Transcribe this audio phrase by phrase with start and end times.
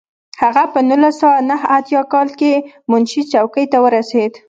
[0.41, 2.51] هغه په نولس سوه نهه اتیا کال کې
[2.91, 4.33] منشي څوکۍ ته ورسېد.